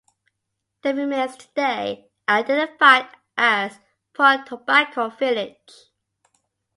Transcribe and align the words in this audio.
The 0.81 0.95
remains 0.95 1.37
today 1.37 2.09
are 2.27 2.39
identified 2.39 3.05
as 3.37 3.77
Port 4.15 4.47
Tobacco 4.47 5.09
Village. 5.09 5.91